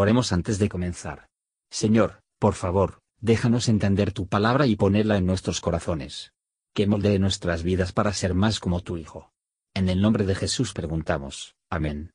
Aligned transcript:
Oremos 0.00 0.32
antes 0.32 0.58
de 0.58 0.70
comenzar. 0.70 1.28
Señor, 1.70 2.22
por 2.38 2.54
favor, 2.54 3.02
déjanos 3.20 3.68
entender 3.68 4.12
tu 4.12 4.26
palabra 4.26 4.64
y 4.66 4.74
ponerla 4.74 5.18
en 5.18 5.26
nuestros 5.26 5.60
corazones. 5.60 6.32
Que 6.72 6.86
moldee 6.86 7.18
nuestras 7.18 7.62
vidas 7.62 7.92
para 7.92 8.14
ser 8.14 8.32
más 8.32 8.60
como 8.60 8.80
tu 8.80 8.96
Hijo. 8.96 9.30
En 9.74 9.90
el 9.90 10.00
nombre 10.00 10.24
de 10.24 10.34
Jesús 10.34 10.72
preguntamos. 10.72 11.54
Amén. 11.68 12.12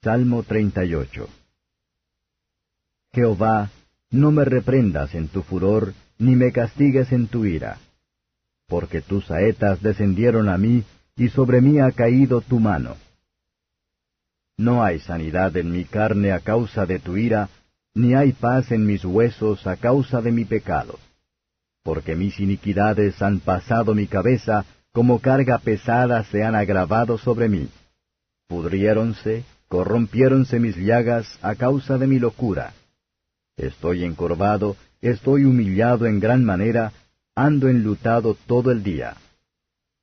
Salmo 0.00 0.44
38 0.44 1.28
Jehová, 3.14 3.70
no 4.12 4.30
me 4.30 4.44
reprendas 4.44 5.16
en 5.16 5.26
tu 5.26 5.42
furor, 5.42 5.92
ni 6.18 6.36
me 6.36 6.52
castigues 6.52 7.10
en 7.10 7.26
tu 7.26 7.46
ira. 7.46 7.80
Porque 8.68 9.00
tus 9.00 9.26
saetas 9.26 9.82
descendieron 9.82 10.48
a 10.48 10.56
mí, 10.56 10.84
y 11.16 11.30
sobre 11.30 11.60
mí 11.60 11.80
ha 11.80 11.90
caído 11.90 12.42
tu 12.42 12.60
mano. 12.60 12.96
No 14.58 14.82
hay 14.82 14.98
sanidad 14.98 15.56
en 15.56 15.70
mi 15.70 15.84
carne 15.84 16.32
a 16.32 16.40
causa 16.40 16.84
de 16.84 16.98
tu 16.98 17.16
ira, 17.16 17.48
ni 17.94 18.14
hay 18.14 18.32
paz 18.32 18.72
en 18.72 18.84
mis 18.84 19.04
huesos 19.04 19.64
a 19.68 19.76
causa 19.76 20.20
de 20.20 20.32
mi 20.32 20.44
pecado. 20.44 20.98
Porque 21.84 22.16
mis 22.16 22.40
iniquidades 22.40 23.22
han 23.22 23.38
pasado 23.38 23.94
mi 23.94 24.08
cabeza, 24.08 24.64
como 24.92 25.20
carga 25.20 25.58
pesada 25.58 26.24
se 26.24 26.42
han 26.42 26.56
agravado 26.56 27.18
sobre 27.18 27.48
mí. 27.48 27.68
Pudriéronse, 28.48 29.44
corrompiéronse 29.68 30.58
mis 30.58 30.76
llagas 30.76 31.38
a 31.40 31.54
causa 31.54 31.96
de 31.96 32.08
mi 32.08 32.18
locura. 32.18 32.74
Estoy 33.56 34.04
encorvado, 34.04 34.76
estoy 35.00 35.44
humillado 35.44 36.06
en 36.06 36.18
gran 36.18 36.44
manera, 36.44 36.92
ando 37.36 37.68
enlutado 37.68 38.36
todo 38.46 38.72
el 38.72 38.82
día. 38.82 39.16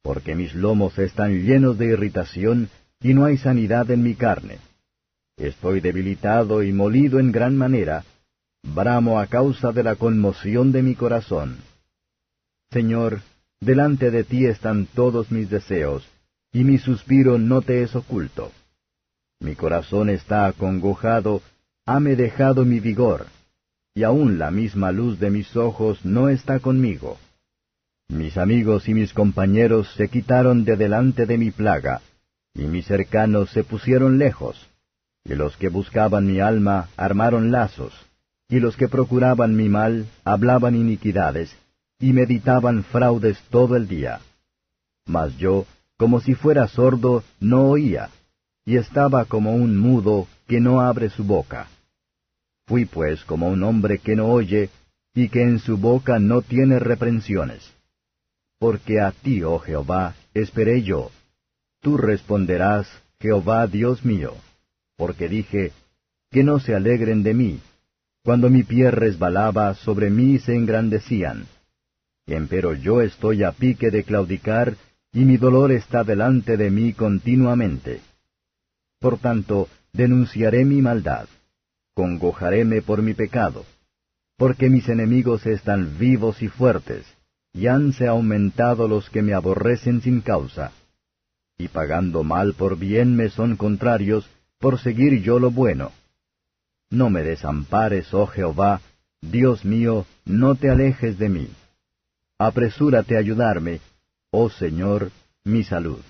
Porque 0.02 0.34
mis 0.34 0.56
lomos 0.56 0.98
están 0.98 1.44
llenos 1.44 1.78
de 1.78 1.88
irritación, 1.88 2.70
y 3.02 3.14
no 3.14 3.26
hay 3.26 3.38
sanidad 3.38 3.90
en 3.92 4.04
mi 4.04 4.16
carne. 4.16 4.60
Estoy 5.38 5.82
debilitado 5.82 6.64
y 6.64 6.72
molido 6.72 7.20
en 7.20 7.32
gran 7.32 7.58
manera, 7.58 8.04
bramo 8.64 9.20
a 9.20 9.28
causa 9.28 9.72
de 9.72 9.84
la 9.84 9.96
conmoción 9.96 10.72
de 10.72 10.82
mi 10.82 10.96
corazón. 10.96 11.58
Señor, 12.72 13.22
delante 13.60 14.12
de 14.12 14.24
ti 14.24 14.46
están 14.46 14.86
todos 14.86 15.32
mis 15.32 15.50
deseos, 15.50 16.08
y 16.52 16.64
mi 16.64 16.78
suspiro 16.78 17.38
no 17.38 17.62
te 17.62 17.84
es 17.84 17.96
oculto. 17.96 18.52
Mi 19.40 19.56
corazón 19.56 20.10
está 20.10 20.46
acongojado, 20.46 21.42
hame 21.86 22.16
dejado 22.16 22.66
mi 22.66 22.80
vigor, 22.80 23.28
y 23.94 24.04
aun 24.04 24.40
la 24.40 24.52
misma 24.52 24.92
luz 24.92 25.20
de 25.20 25.30
mis 25.30 25.56
ojos 25.56 26.04
no 26.06 26.30
está 26.30 26.60
conmigo. 26.60 27.18
Mis 28.08 28.38
amigos 28.38 28.88
y 28.88 28.94
mis 28.94 29.14
compañeros 29.14 29.92
se 29.96 30.10
quitaron 30.10 30.64
de 30.64 30.78
delante 30.78 31.26
de 31.26 31.38
mi 31.38 31.52
plaga, 31.52 32.02
y 32.56 32.64
mis 32.64 32.86
cercanos 32.86 33.52
se 33.52 33.64
pusieron 33.64 34.18
lejos, 34.18 34.70
y 35.26 35.36
los 35.36 35.58
que 35.58 35.70
buscaban 35.70 36.26
mi 36.26 36.40
alma 36.40 36.90
armaron 36.96 37.52
lazos, 37.52 37.94
y 38.48 38.60
los 38.60 38.78
que 38.78 38.88
procuraban 38.88 39.56
mi 39.56 39.70
mal 39.70 40.08
hablaban 40.24 40.76
iniquidades, 40.76 41.56
y 42.00 42.14
meditaban 42.14 42.84
fraudes 42.84 43.38
todo 43.50 43.76
el 43.76 43.88
día. 43.88 44.22
Mas 45.06 45.38
yo, 45.38 45.66
como 45.98 46.22
si 46.22 46.34
fuera 46.34 46.68
sordo, 46.68 47.24
no 47.40 47.68
oía, 47.68 48.10
y 48.66 48.78
estaba 48.78 49.26
como 49.26 49.56
un 49.56 49.78
mudo 49.78 50.28
que 50.48 50.60
no 50.60 50.80
abre 50.80 51.10
su 51.10 51.24
boca. 51.24 51.68
Fui 52.68 52.86
pues 52.86 53.24
como 53.26 53.50
un 53.50 53.64
hombre 53.64 54.00
que 54.00 54.16
no 54.16 54.28
oye, 54.28 54.70
y 55.14 55.30
que 55.30 55.44
en 55.44 55.60
su 55.60 55.78
boca 55.78 56.20
no 56.20 56.42
tiene 56.42 56.80
reprensiones. 56.80 57.74
Porque 58.60 59.00
a 59.00 59.12
ti, 59.12 59.44
oh 59.44 59.60
Jehová, 59.60 60.16
esperé 60.34 60.82
yo, 60.82 61.12
Tú 61.86 61.98
responderás, 61.98 62.88
Jehová 63.20 63.68
Dios 63.68 64.04
mío, 64.04 64.34
porque 64.98 65.30
dije, 65.30 65.72
que 66.32 66.44
no 66.44 66.60
se 66.60 66.74
alegren 66.74 67.22
de 67.22 67.36
mí. 67.36 67.60
Cuando 68.24 68.50
mi 68.50 68.64
pie 68.64 68.90
resbalaba, 68.90 69.76
sobre 69.76 70.10
mí 70.10 70.40
se 70.40 70.56
engrandecían. 70.56 71.46
Empero 72.26 72.74
yo 72.74 73.02
estoy 73.02 73.44
a 73.44 73.52
pique 73.52 73.92
de 73.92 74.04
claudicar, 74.04 74.74
y 75.14 75.26
mi 75.26 75.38
dolor 75.38 75.72
está 75.72 76.04
delante 76.04 76.58
de 76.58 76.72
mí 76.72 76.94
continuamente. 76.94 78.02
Por 79.00 79.20
tanto, 79.20 79.70
denunciaré 79.94 80.66
mi 80.66 80.82
maldad, 80.82 81.28
congojaréme 81.94 82.82
por 82.82 83.04
mi 83.04 83.14
pecado, 83.14 83.64
porque 84.38 84.72
mis 84.72 84.90
enemigos 84.90 85.46
están 85.46 86.00
vivos 86.00 86.42
y 86.42 86.48
fuertes, 86.48 87.06
y 87.54 87.68
hanse 87.68 88.08
aumentado 88.08 88.88
los 88.88 89.08
que 89.12 89.22
me 89.22 89.36
aborrecen 89.36 90.02
sin 90.02 90.22
causa 90.22 90.72
y 91.58 91.68
pagando 91.70 92.24
mal 92.24 92.54
por 92.54 92.78
bien 92.78 93.16
me 93.16 93.30
son 93.30 93.56
contrarios, 93.56 94.30
por 94.60 94.80
seguir 94.80 95.22
yo 95.22 95.40
lo 95.40 95.52
bueno. 95.52 95.92
No 96.90 97.10
me 97.10 97.24
desampares, 97.24 98.14
oh 98.14 98.28
Jehová, 98.28 98.82
Dios 99.22 99.66
mío, 99.66 100.06
no 100.26 100.56
te 100.56 100.70
alejes 100.70 101.18
de 101.18 101.30
mí. 101.30 101.50
Apresúrate 102.38 103.16
a 103.16 103.20
ayudarme, 103.20 103.80
oh 104.32 104.50
Señor, 104.50 105.12
mi 105.44 105.64
salud. 105.64 106.02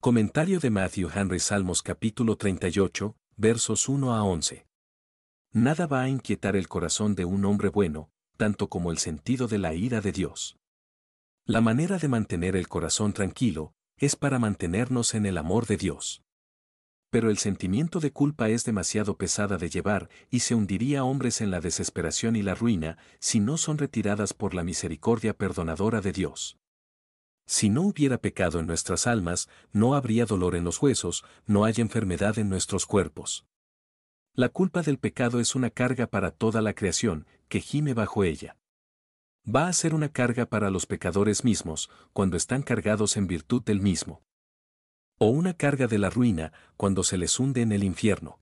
Comentario 0.00 0.58
de 0.58 0.70
Matthew 0.70 1.10
Henry 1.14 1.38
Salmos 1.38 1.80
capítulo 1.82 2.36
38, 2.36 3.14
versos 3.36 3.88
1 3.88 4.14
a 4.14 4.24
11. 4.24 4.66
Nada 5.52 5.86
va 5.86 6.02
a 6.02 6.08
inquietar 6.08 6.56
el 6.56 6.66
corazón 6.66 7.14
de 7.14 7.24
un 7.24 7.44
hombre 7.44 7.68
bueno, 7.68 8.10
tanto 8.36 8.68
como 8.68 8.90
el 8.90 8.98
sentido 8.98 9.46
de 9.46 9.58
la 9.58 9.74
ira 9.74 10.00
de 10.00 10.12
Dios. 10.12 10.58
La 11.52 11.60
manera 11.60 11.98
de 11.98 12.08
mantener 12.08 12.56
el 12.56 12.66
corazón 12.66 13.12
tranquilo 13.12 13.74
es 13.98 14.16
para 14.16 14.38
mantenernos 14.38 15.12
en 15.12 15.26
el 15.26 15.36
amor 15.36 15.66
de 15.66 15.76
Dios. 15.76 16.22
Pero 17.10 17.28
el 17.28 17.36
sentimiento 17.36 18.00
de 18.00 18.10
culpa 18.10 18.48
es 18.48 18.64
demasiado 18.64 19.18
pesada 19.18 19.58
de 19.58 19.68
llevar 19.68 20.08
y 20.30 20.40
se 20.40 20.54
hundiría 20.54 21.04
hombres 21.04 21.42
en 21.42 21.50
la 21.50 21.60
desesperación 21.60 22.36
y 22.36 22.42
la 22.42 22.54
ruina 22.54 22.96
si 23.18 23.38
no 23.38 23.58
son 23.58 23.76
retiradas 23.76 24.32
por 24.32 24.54
la 24.54 24.64
misericordia 24.64 25.34
perdonadora 25.34 26.00
de 26.00 26.12
Dios. 26.12 26.56
Si 27.46 27.68
no 27.68 27.82
hubiera 27.82 28.16
pecado 28.16 28.58
en 28.58 28.66
nuestras 28.66 29.06
almas, 29.06 29.50
no 29.72 29.94
habría 29.94 30.24
dolor 30.24 30.56
en 30.56 30.64
los 30.64 30.80
huesos, 30.80 31.22
no 31.44 31.66
hay 31.66 31.74
enfermedad 31.76 32.38
en 32.38 32.48
nuestros 32.48 32.86
cuerpos. 32.86 33.44
La 34.32 34.48
culpa 34.48 34.80
del 34.80 34.96
pecado 34.98 35.38
es 35.38 35.54
una 35.54 35.68
carga 35.68 36.06
para 36.06 36.30
toda 36.30 36.62
la 36.62 36.72
creación, 36.72 37.26
que 37.50 37.60
gime 37.60 37.92
bajo 37.92 38.24
ella 38.24 38.56
va 39.46 39.68
a 39.68 39.72
ser 39.72 39.94
una 39.94 40.08
carga 40.08 40.46
para 40.46 40.70
los 40.70 40.86
pecadores 40.86 41.44
mismos, 41.44 41.90
cuando 42.12 42.36
están 42.36 42.62
cargados 42.62 43.16
en 43.16 43.26
virtud 43.26 43.62
del 43.62 43.80
mismo. 43.80 44.22
O 45.18 45.26
una 45.28 45.54
carga 45.54 45.86
de 45.86 45.98
la 45.98 46.10
ruina, 46.10 46.52
cuando 46.76 47.02
se 47.02 47.18
les 47.18 47.38
hunde 47.38 47.62
en 47.62 47.72
el 47.72 47.84
infierno. 47.84 48.40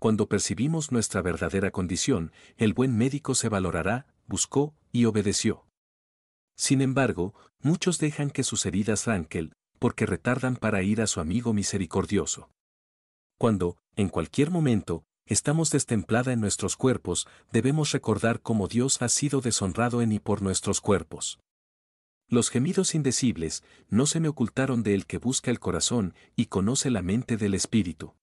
Cuando 0.00 0.28
percibimos 0.28 0.92
nuestra 0.92 1.22
verdadera 1.22 1.70
condición, 1.70 2.32
el 2.56 2.74
buen 2.74 2.96
médico 2.96 3.34
se 3.34 3.48
valorará, 3.48 4.06
buscó 4.26 4.74
y 4.92 5.06
obedeció. 5.06 5.66
Sin 6.56 6.80
embargo, 6.80 7.34
muchos 7.60 7.98
dejan 7.98 8.30
que 8.30 8.44
sus 8.44 8.66
heridas 8.66 9.06
ranquen, 9.06 9.52
porque 9.78 10.06
retardan 10.06 10.56
para 10.56 10.82
ir 10.82 11.00
a 11.00 11.06
su 11.06 11.20
amigo 11.20 11.52
misericordioso. 11.52 12.50
Cuando, 13.38 13.76
en 13.96 14.08
cualquier 14.08 14.50
momento, 14.50 15.04
estamos 15.26 15.70
destemplada 15.70 16.32
en 16.32 16.40
nuestros 16.40 16.76
cuerpos, 16.76 17.26
debemos 17.52 17.92
recordar 17.92 18.40
cómo 18.40 18.68
Dios 18.68 19.00
ha 19.02 19.08
sido 19.08 19.40
deshonrado 19.40 20.02
en 20.02 20.12
y 20.12 20.18
por 20.18 20.42
nuestros 20.42 20.80
cuerpos. 20.80 21.38
Los 22.28 22.50
gemidos 22.50 22.94
indecibles 22.94 23.62
no 23.88 24.06
se 24.06 24.20
me 24.20 24.28
ocultaron 24.28 24.82
de 24.82 24.94
el 24.94 25.06
que 25.06 25.18
busca 25.18 25.50
el 25.50 25.60
corazón 25.60 26.14
y 26.36 26.46
conoce 26.46 26.90
la 26.90 27.02
mente 27.02 27.36
del 27.36 27.54
espíritu. 27.54 28.14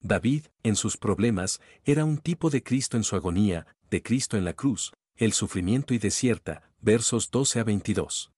David, 0.00 0.46
en 0.62 0.76
sus 0.76 0.96
problemas, 0.96 1.60
era 1.84 2.04
un 2.04 2.18
tipo 2.18 2.50
de 2.50 2.62
Cristo 2.62 2.96
en 2.96 3.04
su 3.04 3.16
agonía, 3.16 3.66
de 3.90 4.02
Cristo 4.02 4.36
en 4.36 4.44
la 4.44 4.52
cruz, 4.52 4.92
el 5.16 5.32
sufrimiento 5.32 5.94
y 5.94 5.98
desierta, 5.98 6.70
versos 6.80 7.30
12 7.30 7.60
a 7.60 7.64
22. 7.64 8.30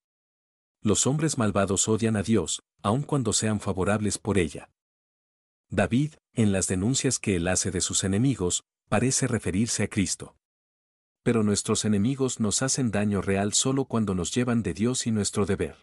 Los 0.83 1.07
hombres 1.07 1.39
malvados 1.39 1.89
odian 1.89 2.15
a 2.17 2.23
Dios, 2.23 2.63
aun 2.83 3.03
cuando 3.03 3.33
sean 3.33 3.59
favorables 3.59 4.19
por 4.19 4.39
ella. 4.39 4.71
David, 5.69 6.15
en 6.37 6.53
las 6.53 6.69
denuncias 6.69 7.19
que 7.19 7.37
él 7.37 7.49
hace 7.49 7.71
de 7.71 7.81
sus 7.81 8.05
enemigos, 8.05 8.63
parece 8.89 9.27
referirse 9.27 9.83
a 9.83 9.89
Cristo. 9.89 10.37
Pero 11.23 11.43
nuestros 11.43 11.85
enemigos 11.85 12.41
nos 12.41 12.63
hacen 12.63 12.91
daño 12.91 13.23
real 13.23 13.55
solo 13.55 13.87
cuando 13.87 14.15
nos 14.15 14.33
llevan 14.33 14.63
de 14.63 14.75
Dios 14.75 15.07
y 15.07 15.11
nuestro 15.11 15.47
deber. 15.47 15.77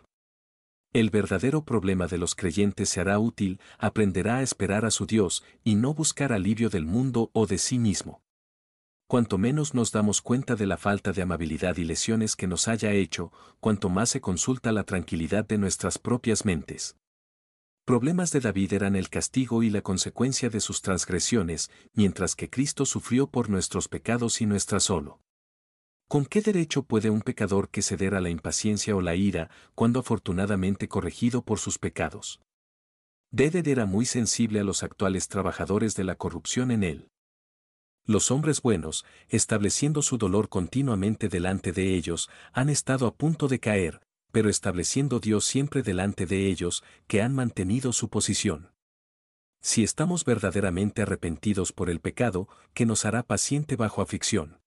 El 0.94 1.10
verdadero 1.10 1.66
problema 1.66 2.06
de 2.06 2.20
los 2.20 2.36
creyentes 2.36 2.90
se 2.90 3.02
hará 3.02 3.18
útil, 3.18 3.60
aprenderá 3.80 4.38
a 4.38 4.42
esperar 4.44 4.86
a 4.86 4.92
su 4.92 5.08
Dios 5.08 5.44
y 5.64 5.74
no 5.74 5.96
buscar 5.96 6.32
alivio 6.32 6.70
del 6.70 6.86
mundo 6.86 7.32
o 7.34 7.48
de 7.48 7.58
sí 7.58 7.80
mismo. 7.80 8.22
Cuanto 9.08 9.40
menos 9.40 9.74
nos 9.74 9.92
damos 9.92 10.22
cuenta 10.22 10.56
de 10.56 10.68
la 10.68 10.78
falta 10.78 11.12
de 11.12 11.24
amabilidad 11.24 11.78
y 11.78 11.84
lesiones 11.84 12.36
que 12.36 12.46
nos 12.46 12.68
haya 12.68 12.92
hecho, 12.92 13.32
cuanto 13.60 13.90
más 13.90 14.12
se 14.12 14.22
consulta 14.22 14.72
la 14.72 14.84
tranquilidad 14.84 15.46
de 15.46 15.58
nuestras 15.58 15.98
propias 15.98 16.46
mentes. 16.46 16.96
Problemas 17.86 18.32
de 18.32 18.40
David 18.40 18.72
eran 18.72 18.96
el 18.96 19.10
castigo 19.10 19.62
y 19.62 19.70
la 19.70 19.82
consecuencia 19.82 20.50
de 20.50 20.62
sus 20.62 20.82
transgresiones, 20.82 21.70
mientras 21.94 22.34
que 22.34 22.50
Cristo 22.50 22.86
sufrió 22.86 23.28
por 23.28 23.50
nuestros 23.50 23.90
pecados 23.90 24.40
y 24.40 24.46
nuestra 24.46 24.80
solo. 24.80 25.20
¿Con 26.08 26.26
qué 26.26 26.42
derecho 26.42 26.84
puede 26.84 27.10
un 27.10 27.22
pecador 27.22 27.70
que 27.70 27.82
ceder 27.82 28.16
a 28.16 28.22
la 28.22 28.30
impaciencia 28.30 28.96
o 28.96 29.02
la 29.02 29.16
ira, 29.16 29.50
cuando 29.76 30.00
afortunadamente 30.00 30.88
corregido 30.88 31.44
por 31.44 31.60
sus 31.60 31.78
pecados? 31.78 32.40
David 33.32 33.68
era 33.68 33.86
muy 33.86 34.06
sensible 34.06 34.62
a 34.62 34.64
los 34.64 34.82
actuales 34.82 35.28
trabajadores 35.28 35.94
de 35.96 36.06
la 36.06 36.16
corrupción 36.16 36.72
en 36.72 36.84
él. 36.84 37.10
Los 38.06 38.32
hombres 38.32 38.62
buenos, 38.62 39.06
estableciendo 39.28 40.02
su 40.04 40.18
dolor 40.18 40.48
continuamente 40.48 41.28
delante 41.28 41.74
de 41.74 41.96
ellos, 41.96 42.30
han 42.54 42.70
estado 42.70 43.08
a 43.08 43.16
punto 43.16 43.50
de 43.50 43.60
caer, 43.60 44.02
pero 44.34 44.50
estableciendo 44.50 45.22
Dios 45.22 45.46
siempre 45.46 45.84
delante 45.84 46.26
de 46.26 46.48
ellos, 46.48 46.84
que 47.08 47.22
han 47.22 47.34
mantenido 47.34 47.94
su 47.94 48.10
posición. 48.10 48.72
Si 49.62 49.84
estamos 49.84 50.26
verdaderamente 50.26 51.04
arrepentidos 51.04 51.72
por 51.72 51.90
el 51.90 52.02
pecado, 52.02 52.50
que 52.74 52.86
nos 52.86 53.06
hará 53.06 53.24
paciente 53.24 53.76
bajo 53.76 54.02
aflicción. 54.02 54.60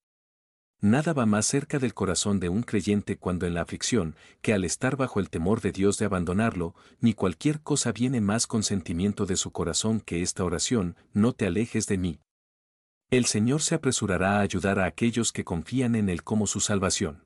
Nada 0.81 1.13
va 1.13 1.27
más 1.27 1.47
cerca 1.47 1.79
del 1.79 1.95
corazón 1.95 2.39
de 2.39 2.49
un 2.49 2.63
creyente 2.63 3.19
cuando 3.19 3.45
en 3.45 3.55
la 3.55 3.63
aflicción, 3.63 4.15
que 4.41 4.55
al 4.55 4.65
estar 4.65 4.97
bajo 4.97 5.19
el 5.21 5.31
temor 5.31 5.61
de 5.61 5.73
Dios 5.73 5.99
de 5.99 6.05
abandonarlo, 6.05 6.77
ni 7.01 7.13
cualquier 7.13 7.61
cosa 7.61 7.91
viene 7.91 8.21
más 8.21 8.47
con 8.47 8.63
sentimiento 8.63 9.27
de 9.27 9.37
su 9.37 9.51
corazón 9.51 10.01
que 10.01 10.23
esta 10.23 10.45
oración, 10.45 10.95
no 11.13 11.33
te 11.33 11.47
alejes 11.47 11.87
de 11.89 11.99
mí, 11.99 12.21
el 13.09 13.27
Señor 13.27 13.63
se 13.63 13.77
apresurará 13.77 14.39
a 14.39 14.41
ayudar 14.41 14.81
a 14.81 14.85
aquellos 14.85 15.31
que 15.31 15.45
confían 15.45 15.95
en 15.95 16.09
Él 16.09 16.25
como 16.25 16.49
su 16.49 16.59
salvación. 16.59 17.26